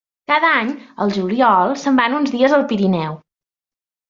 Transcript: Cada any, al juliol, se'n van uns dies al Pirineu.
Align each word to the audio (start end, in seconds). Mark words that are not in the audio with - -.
Cada 0.29 0.53
any, 0.61 0.71
al 1.05 1.13
juliol, 1.17 1.75
se'n 1.83 2.01
van 2.01 2.17
uns 2.21 2.33
dies 2.37 2.57
al 2.59 2.67
Pirineu. 2.73 3.21